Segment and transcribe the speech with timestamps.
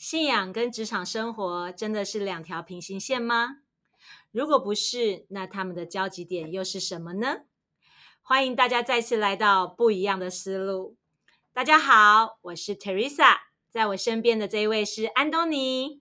[0.00, 3.58] 信仰跟职场生活真的是两条平行线吗？
[4.30, 7.42] 如果不是，那他们的交集点又是什么呢？
[8.22, 10.96] 欢迎大家再次来到不一样的思路。
[11.52, 16.00] 大家好，我是 Teresa，在我身边的这一位是安东尼。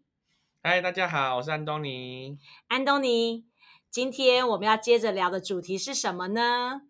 [0.63, 2.39] 嗨，大家好，我是安东尼。
[2.69, 3.47] 安东尼，
[3.91, 6.83] 今天我们要接着聊的主题是什么呢？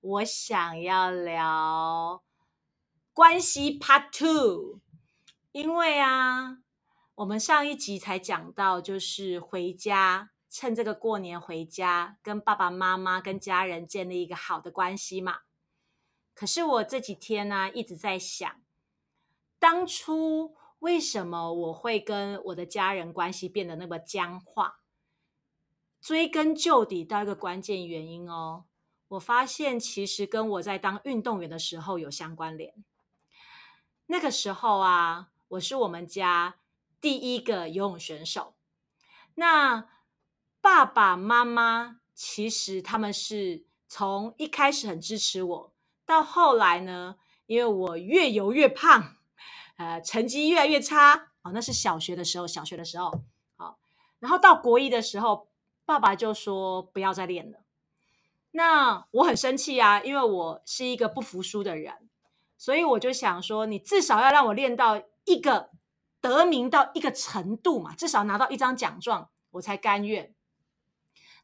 [0.00, 2.24] 我想要聊
[3.12, 4.80] 关系 Part Two。
[5.56, 6.58] 因为啊，
[7.14, 15.38] 我们上一集才讲到，就是回家，趁这个过年回家，跟爸爸妈妈、跟家人建立一个好的关系嘛。
[16.34, 18.60] 可是我这几天呢，一直在想，
[19.58, 24.80] 当初为什么我会跟我的家人关系变得那么僵化？
[26.02, 28.66] 追根究底到一个关键原因哦，
[29.08, 32.84] 我发现其实跟我在当运动员的时候有相关联。
[34.04, 35.30] 那个时候啊。
[35.48, 36.56] 我是我们家
[37.00, 38.54] 第一个游泳选手。
[39.36, 39.88] 那
[40.60, 45.72] 爸爸妈妈其实他们是从一开始很支持我，
[46.04, 49.16] 到后来呢，因为我越游越胖，
[49.76, 51.30] 呃，成绩越来越差。
[51.42, 53.22] 哦，那是小学的时候，小学的时候，
[53.56, 53.78] 好，
[54.18, 55.48] 然后到国一的时候，
[55.84, 57.60] 爸爸就说不要再练了。
[58.50, 62.08] 那我很生气啊，因为我是一个不服输的人，
[62.58, 65.00] 所以我就想说，你至少要让我练到。
[65.26, 65.70] 一个
[66.22, 70.34] 得名到一个程度嘛，至少拿到一张奖状，我才甘愿。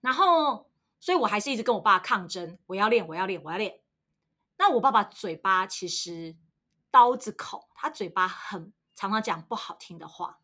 [0.01, 3.81] 然后，所以我还是一直跟我爸抗争，我要练，我要练，我要练。
[4.57, 6.37] 那我爸爸嘴巴其实
[6.91, 10.39] 刀子口，他嘴巴很常常讲不好听的话，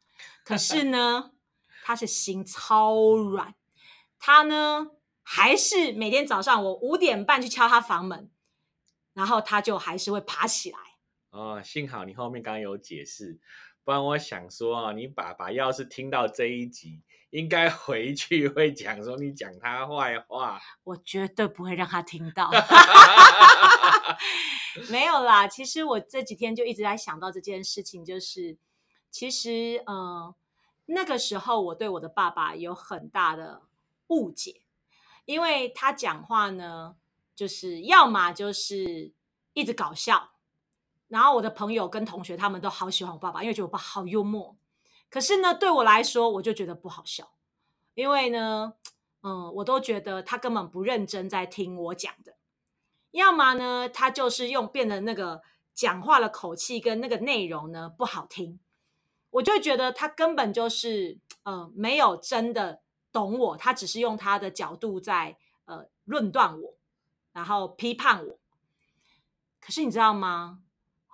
[0.45, 1.33] 可是呢，
[1.85, 3.55] 他是心超软。
[4.19, 4.89] 他呢，
[5.23, 8.31] 还是每天早上我五点半去敲他房门，
[9.13, 10.79] 然后他就还是会爬起来。
[11.31, 13.39] 哦，幸好你后面刚刚有解释，
[13.85, 20.59] 不然我想说啊，你爸爸要是听到这一集，应该回去会讲说你讲他坏话。
[20.85, 22.51] 我绝对不会让他听到。
[24.91, 28.57] 没有啦，其实我这几天就一直在想到这件事情，就是
[29.11, 30.35] 其实呃
[30.87, 33.63] 那个时候我对我的爸爸有很大的
[34.07, 34.63] 误解，
[35.27, 36.97] 因为他讲话呢，
[37.35, 39.13] 就是要么就是
[39.53, 40.31] 一直搞笑。
[41.09, 44.57] 然后我的朋友跟同学他们都好喜欢我爸爸，因为觉得我爸好幽默。
[45.11, 47.33] 可是呢，对我来说，我就觉得不好笑，
[47.95, 48.75] 因为呢，
[49.23, 52.37] 嗯，我都觉得他根本不认真在听我讲的。
[53.13, 55.41] 要么呢，他就是用变得那个
[55.73, 58.61] 讲话的口气跟那个内容呢不好听，
[59.31, 66.75] 我就觉得他根本就是呃没有真的懂我，他只是用他的角度在呃论断我，
[67.33, 68.39] 然后批判我。
[69.59, 70.61] 可是你知道吗？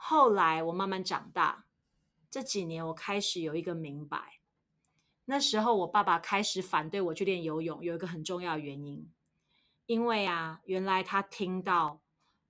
[0.06, 1.64] 后来我慢慢长大，
[2.30, 4.38] 这几年我开始有一个明白。
[5.24, 9.10] 那时候我爸爸开始反对我去练游泳，有一个很重要的原因，
[9.86, 12.02] 因为啊，原来他听到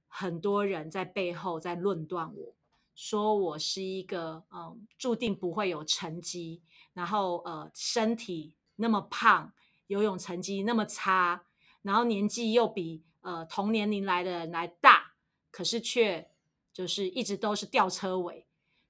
[0.08, 2.56] 很多人在背后在论断我，
[2.96, 6.60] 说我是一个嗯，注定不会有成绩，
[6.92, 9.52] 然后呃，身体那么胖，
[9.86, 11.44] 游泳成绩那么差，
[11.82, 15.12] 然后年纪又比呃同年龄来的人来大，
[15.52, 16.33] 可是却。
[16.74, 18.48] 就是一直都是吊车尾，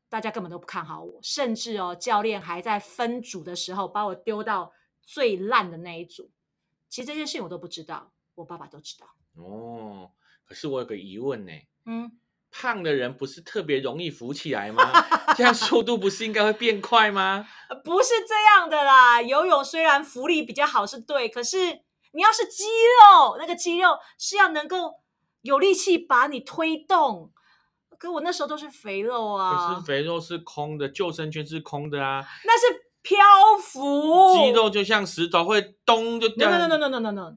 [0.09, 4.73] 大家根本都不看好我，甚至哦，教练还在分组的时候把我丢到
[5.03, 6.31] 最烂的那一组。
[6.89, 9.07] 其实这件事情我都不知道，我爸爸都知道。
[9.35, 10.13] 哦，
[10.47, 11.53] 可是我有个疑问呢，
[11.85, 12.19] 嗯，
[12.51, 14.91] 胖的人不是特别容易浮起来吗？
[15.37, 17.47] 这样速度不是应该会变快吗？
[17.85, 25.03] 不是这样的啦，游泳虽然浮力比较好是对，可是你要是肌肉，那个肌肉是要能够
[25.43, 27.33] 有力气把你推动。
[28.05, 33.17] 可我那时候都是肥肉啊，可是肥肉是空的，救生圈是空的啊，那是漂
[33.63, 34.37] 浮。
[34.37, 36.51] 肌肉就像石头，会咚就掉。
[36.51, 37.37] No no no no no no no，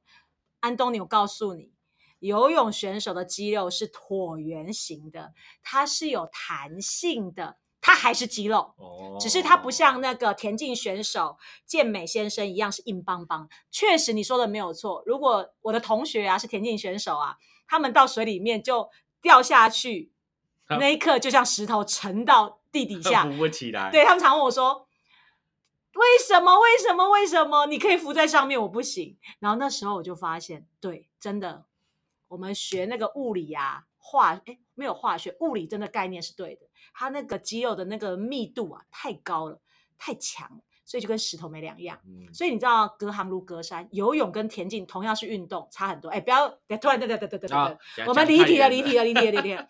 [0.59, 1.71] 安东尼，我告诉你，
[2.19, 5.33] 游泳选手的肌肉是椭圆形的，
[5.63, 8.75] 它是有弹性的，它还是肌肉，
[9.19, 13.47] 只是它不像那个田径选手健美先生一样是硬邦邦。
[13.71, 17.37] 确实你说的没有错，如果我的同学啊是田径选手啊，
[17.67, 18.89] 他们到水里面就
[19.21, 20.11] 掉下去。
[20.69, 23.89] 那一刻就像石头沉到地底下，浮不起来。
[23.91, 24.87] 对他们常问我说
[25.95, 26.59] ：“为什么？
[26.59, 27.09] 为什么？
[27.09, 27.65] 为什么？
[27.67, 31.65] 你可以浮在上面，我不行。”然后那时候我就发现，对，真的，
[32.27, 36.67] 我们学那个物理啊，化哎没有化学，物理真的概念是对的。
[36.93, 39.59] 它那个肌肉的那个密度啊太高了，
[39.97, 41.99] 太强了，所以就跟石头没两样。
[42.33, 46.09] 所以你知道，隔行如隔山，游泳跟田径同样是运动，差很多。
[46.09, 46.49] 哎，不要
[46.81, 49.67] 突然对对对对对对，我们离题了，离题了，离题了，离题了。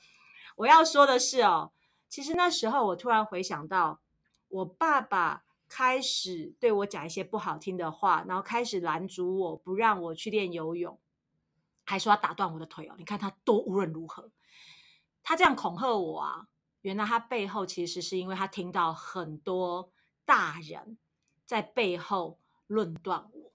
[0.57, 1.71] 我要说的是哦，
[2.07, 4.01] 其实那时候我突然回想到，
[4.48, 11.00] 我爸爸开始对我讲一些不好听的话，然后开始拦阻我，不让我去练游泳，
[11.86, 12.95] 还说要打断我的腿哦。
[12.98, 14.31] 你看他多无论如何，
[15.21, 16.48] 他这样恐吓我啊！
[16.81, 19.92] 原来他背后其实是因为他听到很多
[20.25, 20.98] 大人
[21.45, 23.51] 在背后论断我，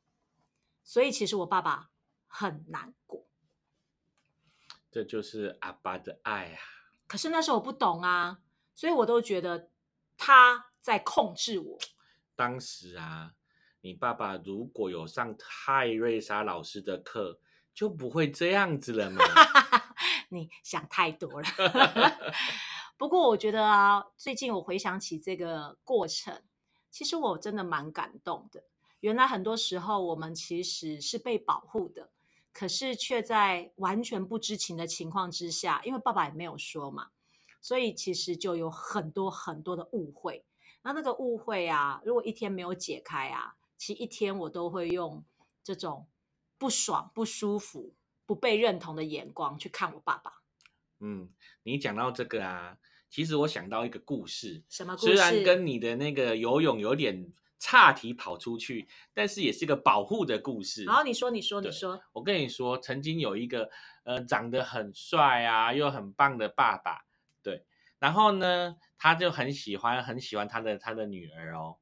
[0.84, 1.90] 所以其实我爸爸
[2.26, 3.26] 很难过。
[4.90, 6.60] 这就是阿爸的爱啊！
[7.12, 8.38] 可是那时候我不懂啊，
[8.74, 9.68] 所以我都觉得
[10.16, 11.78] 他在控制我。
[12.34, 13.34] 当时啊，
[13.82, 17.38] 你爸爸如果有上泰瑞莎老师的课，
[17.74, 19.22] 就不会这样子了嘛。
[20.30, 21.46] 你想太多了。
[22.96, 26.42] 不过我觉得啊，最近我回想起这个过程，
[26.90, 28.64] 其实我真的蛮感动的。
[29.00, 32.08] 原来很多时候我们其实是被保护的。
[32.52, 37.10] 可是却在完全不知情的情况之下，因为爸爸也没有说嘛，
[37.60, 40.44] 所以其实就有很多很多的误会。
[40.82, 45.24] 那那个误会啊，如果一天没有解开啊，其实一天我都会用
[45.64, 46.06] 这种
[46.58, 47.94] 不爽、不舒服、
[48.26, 50.42] 不被认同的眼光去看我爸爸。
[51.00, 51.30] 嗯，
[51.62, 52.78] 你讲到这个啊，
[53.08, 55.06] 其实我想到一个故事，什么故事？
[55.06, 57.32] 虽然跟你的那个游泳有点。
[57.62, 60.84] 岔题跑出去，但是也是一个保护的故事。
[60.90, 62.02] 好，你说，你说，你说。
[62.12, 63.70] 我跟你说，曾经有一个
[64.02, 67.04] 呃长得很帅啊又很棒的爸爸，
[67.40, 67.64] 对，
[68.00, 71.76] 然后呢，他就很喜欢很喜欢他的他的女儿哦。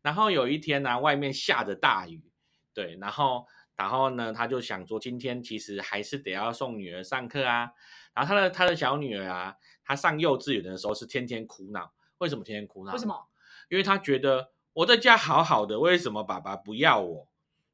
[0.00, 2.32] 然后有一天呢，外面下着大雨，
[2.72, 3.46] 对，然后
[3.76, 7.70] 然后呢，他就想说，今天其实还是得要送女儿上课啊。
[8.14, 9.54] 然后他的他的小女儿啊，
[9.84, 12.94] 她上幼稚园的时候是天天哭闹，为什么天天哭闹？
[12.94, 13.28] 为什么？
[13.68, 14.55] 因为他觉得。
[14.76, 17.26] 我在家好好的，为什么爸爸不要我？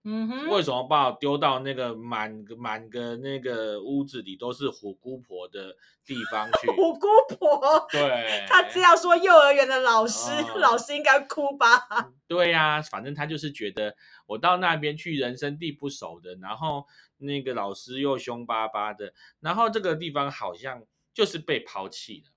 [0.05, 6.69] 嗯哼，为什么把我丢到那个满个满个那个屋子里都是虎姑婆的地方去？
[6.71, 11.67] 虎姑婆，对， 他这样说，幼儿园的老师，老师应该哭吧？
[12.29, 13.97] 对呀，反正他就是觉得
[14.27, 16.87] 我到那边去，人生地不熟的，然后
[17.19, 22.31] 那个老师又凶巴巴的，然后这个地方好像就是被抛弃了。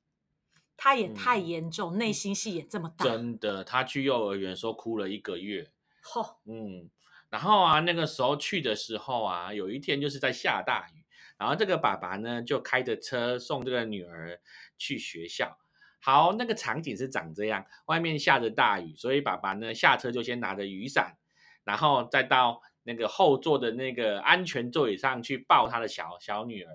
[0.77, 3.05] 他也太严重，内心戏也这么大。
[3.05, 5.71] 真的，他去幼儿园说哭了一个月。
[6.03, 6.89] 嚯，嗯，
[7.29, 11.05] 然后啊，那个时候去的时候啊，有一天就是在下大雨，
[11.37, 14.39] 然后这个爸爸呢就开着车送这个女儿
[14.77, 15.57] 去学校。
[16.01, 21.17] 好，那个场景是长这样，外面下着大雨，所以爸爸呢下车就先拿着雨伞，
[21.63, 26.69] 然后再到那个后座的那个安全座椅上去抱他的小小女儿，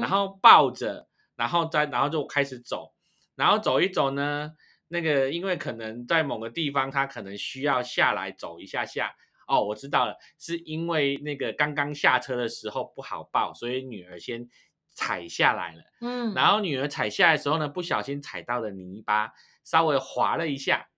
[0.00, 2.94] 然后抱着，然后再然后就开始走。
[3.34, 4.52] 然后走一走呢，
[4.88, 9.14] 那个因为可能在某个地方，他可能需要下来走一下下。
[9.48, 14.48] 哦，我知道了，是因为那个刚刚下车的时候不好抱，所以女儿先
[14.94, 15.82] 踩下来了。
[16.00, 19.32] 嗯，然后女儿踩下来的时候呢，不小心踩到了泥巴，
[19.64, 20.88] 稍微滑了一下。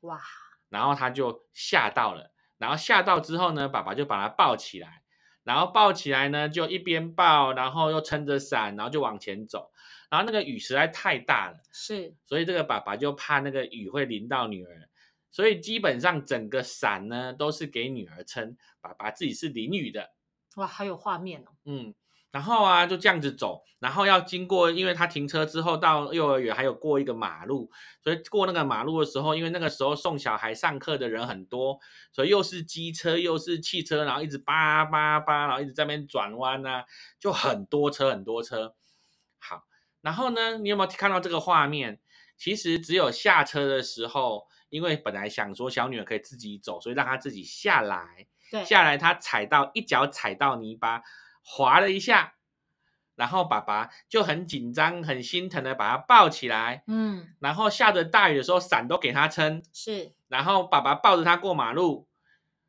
[0.00, 0.20] 哇！
[0.68, 5.02] 然后她就吓到了，然后吓到之后呢，爸爸就把她抱起来，
[5.44, 9.70] 然后抱起来呢，就一边抱，然后又撑着伞，然后就往前走。
[10.12, 14.86] 然后那个雨实在太大了，是，所以这个爸爸就怕那个雨会淋到女儿，
[15.30, 20.10] 所以基本上整个伞呢都是给女儿撑，爸爸自己是淋雨的。
[20.56, 21.46] 哇，好有画面哦。
[21.64, 21.94] 嗯，
[22.30, 27.70] 然后啊就这样子走，然后要经过，因为他停车之后到幼儿园还有过一个马路，
[28.04, 31.80] 所以过那个马路的时候，因为那个时候送小孩上课的人很多，
[32.12, 36.84] 所以又是机车又是汽车，然后一直叭叭叭，然后一直在那边转弯啊，
[37.18, 38.74] 就很多车很多车。
[39.38, 39.64] 好。
[40.02, 42.00] 然后呢，你有没有看到这个画面？
[42.36, 48.26] 其实只有下车的时候，因为本来想说小女儿可以自己走，所以让她自己下来。
[48.50, 51.02] 对，下来她踩到一脚踩到泥巴，
[51.44, 52.34] 滑了一下，
[53.14, 56.82] 然后爸爸就很紧张、很心疼的把她抱起来。
[56.88, 59.62] 嗯，然后下着大雨的时候，伞都给她撑。
[59.72, 62.08] 是，然后爸爸抱着她过马路，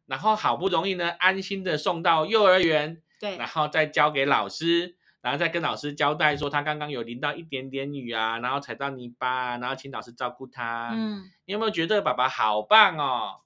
[0.05, 3.01] 然后好不容易呢，安心的送到幼儿园。
[3.19, 4.97] 对，然后再交给老师。
[5.23, 10.91] 然后再跟老师交代说，他刚刚有淋到一点点雨啊，然后踩到泥巴，然后请老师照顾他。
[10.93, 13.39] 嗯，你有没有觉得爸爸好棒哦？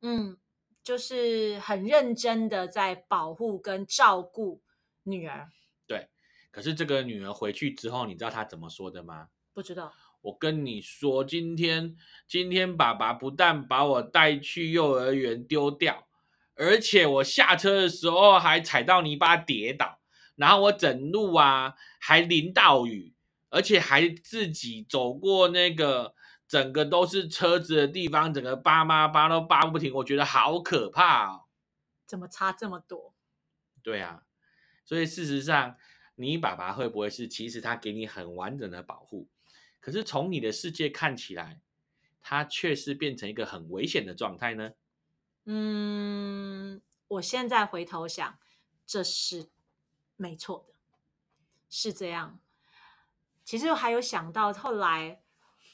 [0.00, 0.36] 嗯，
[0.84, 4.62] 就是很认真的在保护跟照顾
[5.02, 5.50] 女儿。
[5.88, 6.08] 对，
[6.52, 9.26] 可是这个女儿回去之后，你知道她怎么说的吗？
[9.52, 9.92] 不知道。
[10.20, 11.96] 我跟你说，今天
[12.28, 16.06] 今天爸爸不但把我带去幼儿园丢掉，
[16.54, 19.98] 而且我下车的时候还踩到泥巴跌倒。
[20.36, 23.14] 然后我整路啊还淋到雨，
[23.50, 26.14] 而且还自己走过那个
[26.46, 31.44] 整个都是车子的地方，整个扒妈扒都扒不停，我觉得好可怕哦！
[32.06, 33.14] 怎么差这么多？
[33.82, 34.24] 对啊，
[34.84, 35.76] 所以事实上，
[36.16, 39.28] 你爸爸会不会是其实他给你很完整的保护？
[39.80, 41.60] 可是从你的世界看起来，
[42.22, 44.72] 他却是变成一个很危险的状态呢？
[45.46, 48.38] 嗯，我现在回头想，
[48.86, 49.50] 这是
[50.16, 50.74] 没错的，
[51.68, 52.38] 是这样。
[53.44, 55.22] 其实我还有想到，后来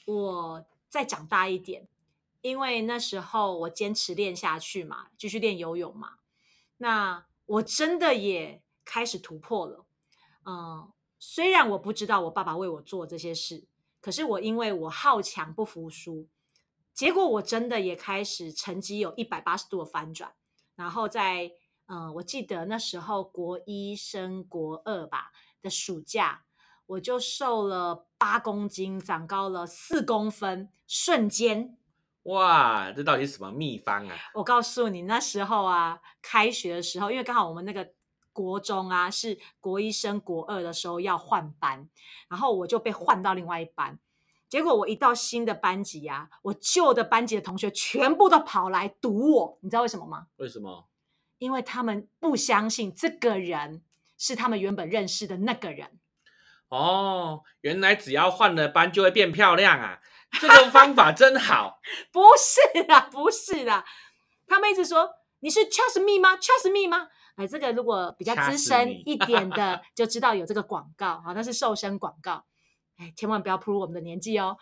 [0.05, 1.87] 我再长大一点，
[2.41, 6.17] 因为那时候我坚持练下去嘛，继续练游泳嘛，
[6.77, 9.85] 那我真的也开始突破了。
[10.45, 13.65] 嗯，虽然我不知道我爸爸为我做这些事，
[14.01, 16.27] 可是我因为我好强不服输，
[16.93, 20.33] 结果我真的也开始成绩有一百八十度的翻转。
[20.75, 21.51] 然后在
[21.93, 25.31] 嗯，我记得那时候国一升国二吧
[25.61, 26.43] 的暑假。
[26.85, 31.77] 我就瘦了八公斤，长高了四公分，瞬间！
[32.23, 34.15] 哇，这到底是什么秘方啊？
[34.35, 37.93] 我告诉你，那时候啊，开学的时候，因为刚好我们那个
[38.33, 41.89] 国中啊是国一升国二的时候要换班，
[42.27, 43.97] 然后我就被换到另外一班。
[44.49, 50.27] 结果我一到新的班级啊，我旧的班级的同学全部都跑来堵我，你知道为什么吗？
[50.37, 50.89] 为什么？
[51.41, 53.81] 因为他们不相信这个人
[54.15, 55.99] 是他们原本认识的那个人。
[56.69, 59.99] 哦，原来只要换了班就会变漂亮啊！
[60.39, 61.79] 这个方法真好。
[62.13, 63.83] 不是啦，不是啦，
[64.45, 67.07] 他们一直说你是 trust me 吗？trust me 吗？
[67.37, 72.45] 哎，这个如果比较资深一点的就知道有这个广告啊，那是瘦身广告。
[72.97, 74.57] 哎，千万不要暴露我们的年纪哦。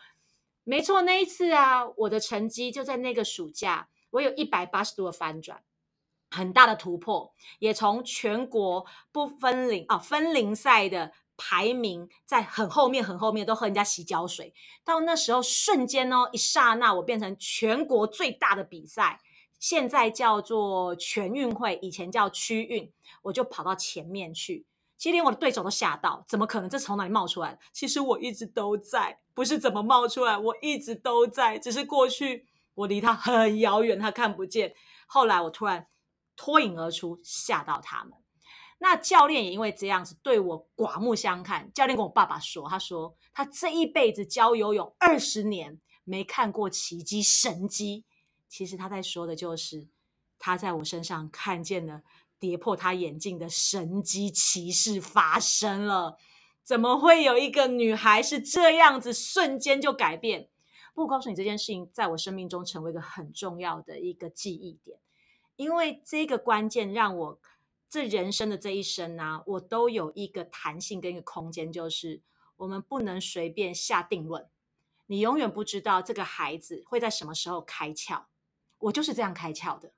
[0.64, 5.62] 没错，那一次啊，我的成绩就在那个暑假，我有一百八十度的翻转，
[6.30, 11.12] 很大的突破，也从全国不分龄啊分龄赛的。
[11.42, 14.54] 排名在很后面，很后面都和人家洗脚水。
[14.84, 19.22] 到那时候，瞬间哦，一刹那，我变成全国最大的比赛，
[19.58, 24.66] 现在叫做全运会，以前叫区运，我就跑到前面去。
[24.98, 26.70] 其实连我的对手都吓到，怎么可能？
[26.70, 27.58] 这从哪里冒出来？
[27.72, 34.74] 其实我一直都在，不是怎么冒出来，我一直都在，只是过去我离他很遥远，他看不见。
[35.08, 35.88] 后来我突然
[36.40, 38.14] 脱颖而出，吓到他们。
[38.78, 41.70] 那教练也因为这样子对我刮目相看。
[41.74, 48.06] 教练跟我爸爸说：“他说他这一辈子教游泳二十年，没看过奇迹神迹。
[48.48, 49.90] 其实他在说的就是
[50.38, 52.04] 他在我身上看见了
[52.40, 56.18] 跌破他眼镜的神迹奇事发生了。
[56.64, 60.48] 怎么会有一个女孩是这样子瞬间就改变？
[60.94, 65.00] 不，告诉你这件事情，在我生命中成为一个很重要的一个记忆点，
[65.60, 67.40] 因为这个关键让我。”
[67.92, 72.22] 这人生的这一生呢，我都有一个弹性跟一个空间，就是
[72.58, 74.48] 我们不能随便下定论。
[75.08, 78.26] 你永远不知道这个孩子会在什么时候开窍。
[78.78, 79.92] 我就是这样开窍的，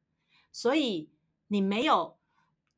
[0.53, 1.11] 所以
[1.47, 2.17] 你没有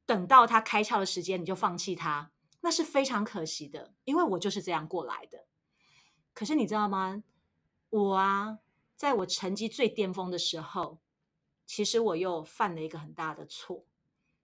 [0.08, 3.94] 等到他开窍的时间，你就放弃他，那是非常可惜的。
[4.06, 5.46] 因为我就是这样过来的。
[6.34, 7.24] 可是你知道吗？
[7.92, 8.58] 我啊，
[8.96, 10.98] 在我成绩最巅峰的时候，
[11.75, 13.84] 其实我又犯了一个很大的错。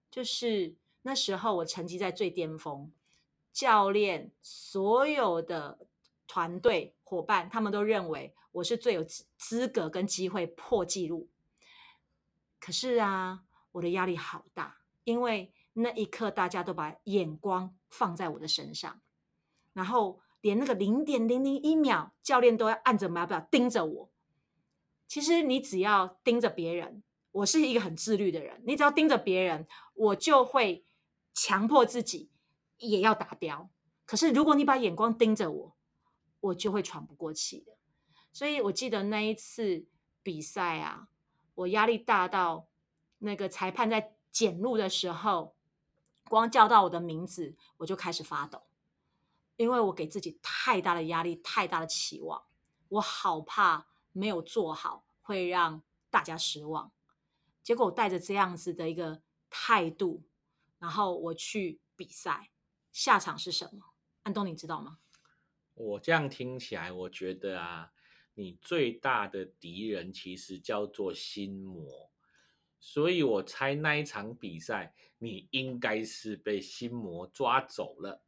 [0.09, 2.91] 就是那时候，我成绩在最巅峰，
[3.53, 5.77] 教练所有的
[6.25, 9.05] 团队伙伴，他们都认为我是最有
[9.38, 11.29] 资格跟机会破纪录。
[12.59, 13.43] 可是啊，
[13.74, 19.00] 我的压力好大，因为那一刻大家都把眼光放在我的身上，
[19.74, 24.09] 然后连那个零点零零一秒，教练都要按着秒表盯着我。
[25.07, 27.03] 其实你只要盯着别人。
[27.31, 30.86] 我是一个很自律的人，你只要盯着别人，我就会
[31.33, 32.29] 强迫自己
[32.77, 33.69] 也要达标。
[34.05, 35.75] 可是如果你把眼光盯着我，
[36.39, 37.77] 我就会喘不过气的。
[38.31, 39.86] 所以我记得那一次
[40.24, 41.09] 比赛啊，
[41.53, 42.67] 我压力大到
[43.19, 45.55] 那个裁判在检录的时候，
[46.27, 48.63] 光叫到我的名字，我就开始发抖，
[49.57, 52.43] 因为我给自己太大的压力，太大的期望，
[52.89, 56.91] 我好怕没有做好会让大家失望。
[57.69, 60.23] 结果我带着这样子的一个态度，
[60.79, 62.49] 然后我去比赛，
[62.91, 63.93] 下场是什么？
[64.23, 64.97] 安东，你知道吗？
[65.75, 67.91] 我这样听起来，我觉得啊，
[68.33, 72.09] 你最大的敌人其实叫做心魔，
[72.79, 78.23] 所以我猜那一场比赛，你应该是被心魔抓走了。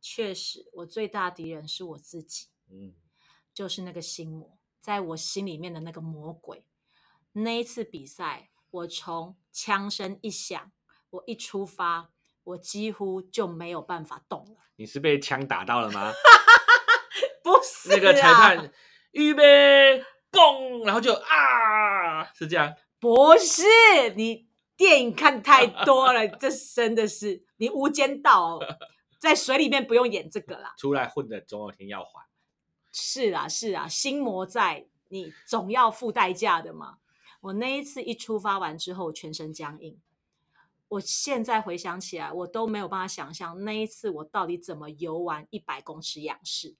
[0.00, 2.96] 确实，我最大敌人是我自己，嗯，
[3.54, 6.64] 就是那个心魔，在我心里面的那个魔鬼。
[7.30, 8.50] 那一次比赛。
[8.70, 10.70] 我从枪声一响，
[11.10, 12.10] 我一出发，
[12.44, 14.56] 我几乎就没有办法动了。
[14.76, 16.12] 你是被枪打到了吗？
[17.42, 18.72] 不是，那个裁判
[19.12, 22.74] 预备，嘣，然后就啊，是这样？
[23.00, 23.64] 不是，
[24.16, 24.46] 你
[24.76, 28.60] 电影看太多了，这真的是你无间道，
[29.18, 30.74] 在水里面不用演这个啦。
[30.78, 32.28] 出来混的总有天要还。
[32.92, 34.86] 是啊，是啊，心魔在。
[35.12, 36.98] 你总要付代价的嘛。
[37.40, 39.98] 我那一次一出发完之后，全身僵硬。
[40.88, 46.74] 我现在回想起来，我都没有办法想象那一次我到底怎么游完一百公尺仰式。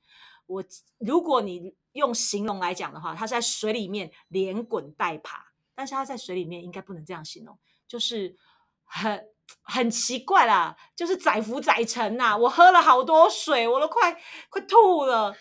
[0.46, 0.64] 我
[0.98, 8.36] 如果你用形容来讲的话，他在水里面连滚带爬，但是他在水里面应该不能这样形容，就是
[8.84, 9.28] 很
[9.62, 12.36] 很奇怪啦，就是载浮载沉呐。
[12.36, 15.36] 我喝了好多水，我都快快吐了。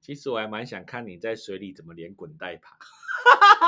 [0.00, 2.78] 其实我还蛮想看你在水里怎么连滚带爬。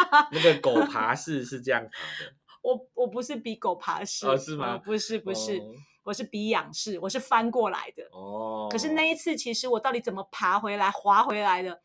[0.33, 1.89] 那个狗爬式是这样爬
[2.25, 2.33] 的。
[2.63, 4.79] 我我不是比狗爬式，哦，是吗？
[4.79, 5.75] 不是不是，哦
[6.05, 8.05] 我是比仰式，我是翻过来的。
[8.13, 11.81] 哦，可是那一次，其实我到底怎么爬回来、滑回来的，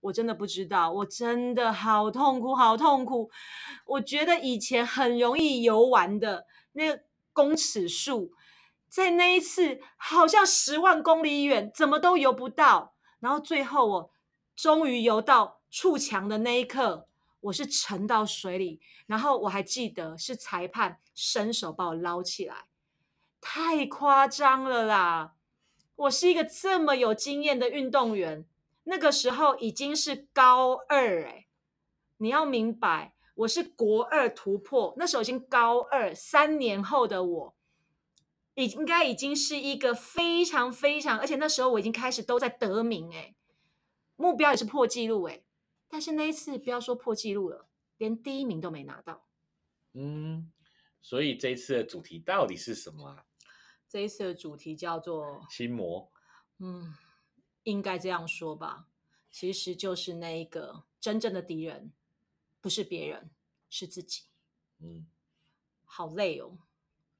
[0.00, 0.92] 我真的不知道。
[0.92, 3.30] 我真的好痛苦，好痛苦。
[3.86, 7.02] 我觉得以前很容易游玩的那个
[7.32, 8.30] 公尺数，
[8.88, 12.94] 在那一次好像十万公里远，怎么都游不到。
[13.18, 14.10] 然后最后我
[14.54, 17.08] 终于游到触墙的那一刻，
[17.44, 22.68] 我是沉到水里，然后我还记得是裁判伸手把我捞起来。
[23.40, 25.34] 太夸张了啦！
[25.96, 28.46] 我是一个这么有经验的运动员，
[28.84, 31.46] 那个时候已经是高二哎、
[32.16, 37.54] 你要明白，我是国二突破，那时候已经高二，三年后的我，
[38.54, 43.34] 已应该已经是一个非常非常，而且那时候我已经开始都在得名哎、
[44.16, 45.42] 目标也是破纪录哎、
[45.94, 49.28] 但是那一次不要说破纪录了，连第一名都没拿到。
[49.92, 50.50] 嗯，
[51.00, 53.24] 所以这一次的主题到底是什么啊？
[53.88, 56.10] 这一次的主题叫做心魔。
[56.58, 56.96] 嗯，
[57.62, 58.88] 应该这样说吧，
[59.30, 61.92] 其实就是那一个真正的敌人，
[62.60, 63.30] 不是别人，
[63.70, 64.24] 是自己。
[64.80, 65.06] 嗯，
[65.84, 66.58] 好累哦，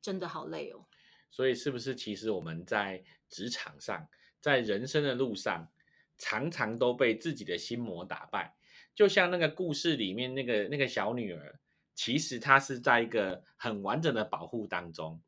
[0.02, 0.84] 真的好累哦。
[1.30, 4.08] 所以是不是其实我们在职场上，
[4.40, 5.70] 在人生的路上，
[6.18, 8.52] 常常都被自己的心魔打败？
[8.94, 11.58] 就像那个故事里面那个那个小女儿，
[11.94, 15.20] 其实她是在一个很完整的保护当中，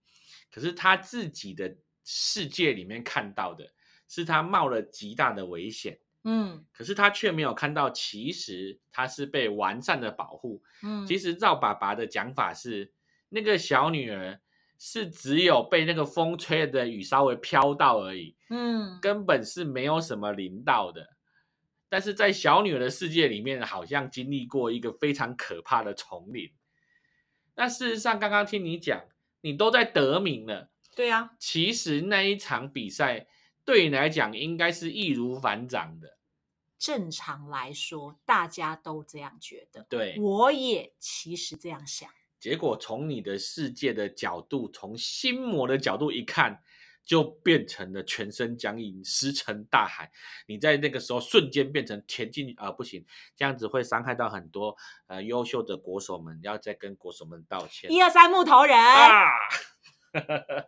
[0.52, 3.68] 可是她自己的世界里面看到的
[4.08, 10.62] 是她冒了极大的危险，嗯可是她却没有看到，其实她是被完善的保护。
[10.82, 12.92] 嗯，其实赵爸爸的讲法是，
[13.28, 14.40] 那个小女儿
[14.78, 21.15] 是只有被那个风吹的雨稍微飘到而已，嗯根本是没有什么淋到的。
[21.88, 26.50] 但是在小女儿的世界里面，好像经历过一个非常可怕的丛林。
[27.54, 29.04] 那事实上，刚刚听你讲，
[29.40, 30.70] 你都在得名了。
[30.94, 33.26] 对啊，其实那一场比赛
[33.64, 36.16] 对你来讲，应该是易如反掌的。
[36.78, 42.10] 正常来说，大家都这样觉得，对，我也其实这样想。
[42.38, 46.62] 结果从你的世界的角度，从心魔的角度一看，
[47.06, 50.10] 就变成了全身僵硬、石沉大海。
[50.46, 59.30] 你在那个时候瞬间变成田径啊、呃，不行，这样子会伤害到很多呃优秀的国手们，要再跟国手们道歉一二三，木头人，啊。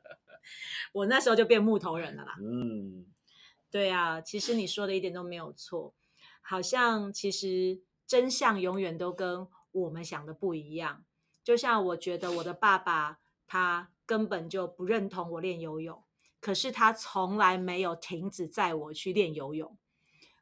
[0.92, 2.36] 我那时候就变木头人了啦。
[2.40, 3.04] 嗯，
[3.70, 5.94] 对啊，其实你说的一点都没有错，
[6.40, 11.04] 好像其实真相永远都跟我们想的不一样。
[11.44, 16.02] 就像我觉得我的爸爸他根本就不认同我练游泳，
[16.40, 19.76] 可是他从来没有停止载我去练游泳。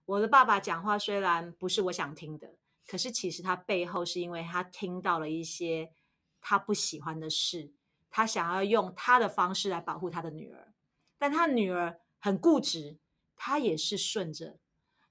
[0.04, 2.54] 我的爸爸讲话虽然不是我想听的，
[2.86, 5.92] 可是其实他背后是因为他听到了一些
[6.40, 7.72] 他不喜欢的事，
[8.08, 10.72] 他想要用他的方式来保护他的女儿，
[11.18, 12.98] 但他女儿很固执，
[13.34, 14.58] 他也是顺着，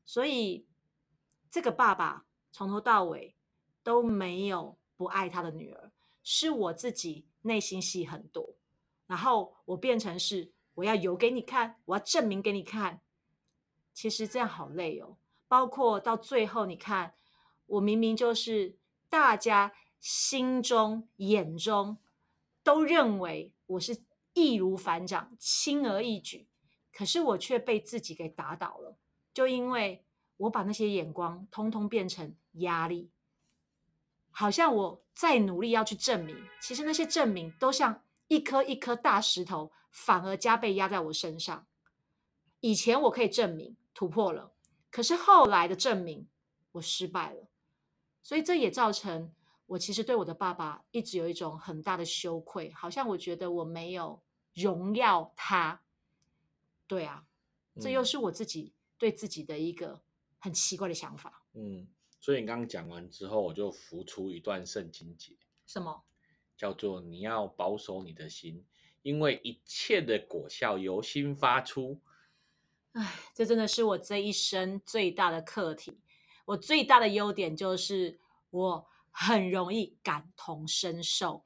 [0.06, 0.66] 所以
[1.52, 3.36] 这个爸爸从头到尾
[3.84, 5.92] 都没有不爱他的女儿，
[6.24, 8.56] 是我自己内心戏很多，
[9.08, 13.02] 然后我变成是我要游给你看，我要证明给你看，
[13.94, 15.18] 其实这样好累哦。
[15.48, 17.14] 包括到最后，你看
[17.66, 18.78] 我明明就是
[19.10, 21.98] 大家心中眼中
[22.64, 26.48] 都认为我是易如反掌、轻而易举，
[26.92, 28.98] 可是我却被自己给打倒了，
[29.34, 30.04] 就因为
[30.38, 33.10] 我把那些眼光通通变成压力，
[34.32, 41.68] 好像我再努力要去证明，其实那些证明都像一颗一颗大石头，反而加倍压在我身上。
[42.60, 44.54] 以前我可以证明突破了，
[44.90, 46.28] 可是后来的证明
[46.74, 47.48] 我失败了，
[48.24, 49.34] 所以这也造成
[49.68, 55.82] 我其实对我的爸爸一直有一种很大的羞愧，好像我觉得我没有荣耀他。
[56.88, 57.26] 对啊，
[57.80, 60.02] 这又嗯是我自己对自己的一个
[60.40, 61.44] 很奇怪的想法。
[61.54, 61.88] 嗯，
[62.20, 65.36] 所以你刚刚讲完之后，我就浮出一段圣经节，
[65.68, 66.04] 什么？
[66.58, 68.66] 叫做你要保守你的心，
[69.02, 72.00] 因为一切的果效由心发出。
[72.94, 76.00] 唉，这真的是我这一生最大的课题。
[76.46, 78.20] 我最大的优点就是
[78.52, 81.44] 我很容易感同身受，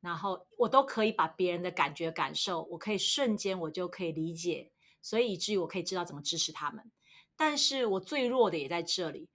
[0.00, 6.90] 然后我都可以把别人的感觉感受，我可以瞬间我就可以理解，所以以至于我可以知道怎么支持他们。
[7.36, 9.28] 但是我最弱的也在这里，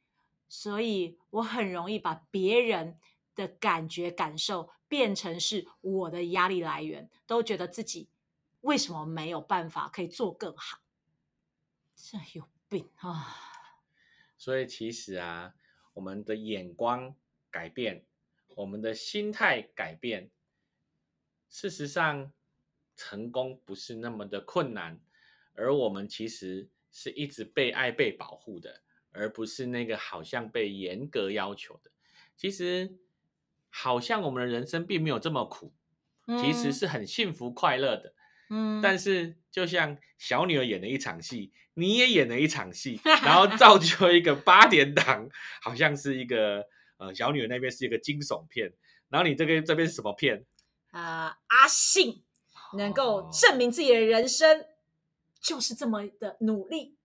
[0.47, 2.99] 所以我很容易把别人
[3.33, 8.07] 的感觉感受变成是我的压力来源，都觉得自己
[8.61, 10.79] 为什么没有办法可以做更好，
[11.93, 13.35] 这有病啊！
[14.37, 15.55] 所以其实啊，
[15.95, 17.13] 我们的眼光
[17.51, 18.05] 改变，
[18.55, 20.31] 我们的心态改变，
[21.49, 22.31] 事实上
[22.95, 25.01] 成功不是那么的困难，
[25.55, 26.69] 而我们其实。
[26.97, 28.81] 是一直被爱、被保护的，
[29.11, 31.91] 而不是那个好像被严格要求的。
[32.37, 32.97] 其实，
[33.77, 35.73] 好像我们的人生并没有这么苦，
[36.41, 38.13] 其实是很幸福快乐的。
[38.49, 45.27] 嗯，但是就像小女儿演了一场戏，你也演了一场戏，然后造就一个八点档，
[45.61, 46.65] 好像是一个
[46.97, 48.71] 呃，小女儿那边是一个惊悚片，
[49.09, 50.45] 然后你这个这边是什么片？
[50.91, 52.23] 啊，阿信
[52.77, 54.65] 能够证明自己的人生。
[55.41, 56.97] 就是这么的努力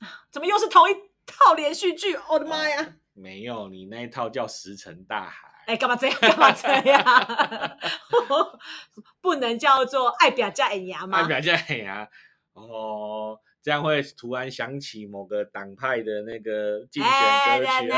[0.00, 0.26] 啊！
[0.32, 2.16] 怎么又是同一套连续剧？
[2.28, 2.96] 我的妈呀！
[3.12, 5.48] 没有，你那一套叫《石沉大海》。
[5.66, 6.18] 哎，干嘛这样？
[6.20, 7.78] 干嘛这样？
[9.20, 11.18] 不能叫做“爱表加眼牙”吗？
[11.18, 12.08] 爱表加演牙
[12.52, 17.12] 哦，这样会突然想起某个党派的那个竞选
[17.60, 17.90] 歌曲。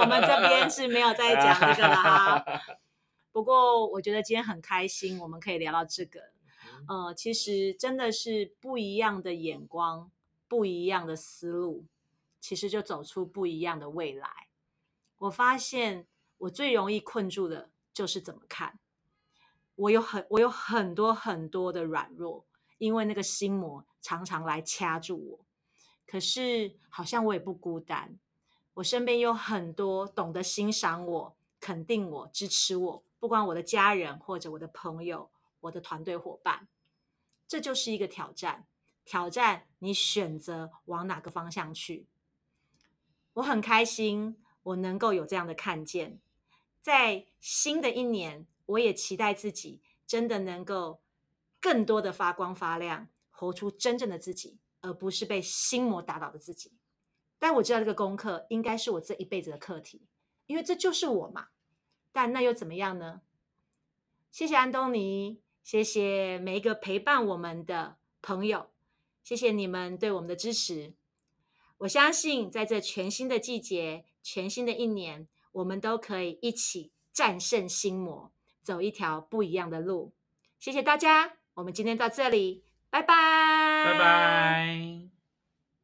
[0.00, 2.44] 我们这边是没有在讲这个的哈。
[3.32, 6.20] 不过我觉得今天很开心，我们可以聊到这个。
[6.86, 10.10] 呃，其实真的是不一样的眼光，
[10.46, 11.86] 不一样的思路，
[12.40, 14.28] 其实就走出不一样的未来。
[15.18, 16.06] 我发现
[16.44, 18.78] 我最容易困住的就是怎么看。
[19.76, 22.44] 我有很我有很多很多的软弱，
[22.78, 25.46] 因为那个心魔常常来掐住我。
[26.06, 28.18] 可是好像我也不孤单，
[28.74, 35.30] 我身边有很多懂得欣赏我、肯定我、支持我，不管我的家人或者我的朋友。
[35.64, 36.68] 我的团队伙伴，
[37.48, 38.66] 这就是一个挑战。
[39.02, 42.06] 挑战你选择往哪个方向去。
[43.32, 46.18] 我很开心，我能够有这样的看见。
[46.84, 51.00] 在新的一年，我也期待自己真的能够
[51.58, 56.72] 更多的发光发亮，活出真正的自己，而不是被心魔打倒的自己。
[57.38, 60.02] 但我知道这个功课应该是我这一辈子的课题，
[60.44, 61.48] 因为这就是我嘛。
[62.12, 63.22] 但那又怎么样呢？
[64.30, 65.40] 谢谢安东尼。
[65.62, 68.68] 谢谢每一个陪伴我们的朋友，
[69.22, 70.92] 谢谢你们对我们的支持。
[71.78, 80.12] 我相信，在这全新的季节、全新的一年，我们都可以一起战胜心魔，走一条不一样的路。
[80.58, 85.13] 谢谢大家，我们今天到这里，拜拜，拜拜。